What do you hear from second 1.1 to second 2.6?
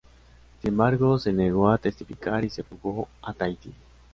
se negó a testificar y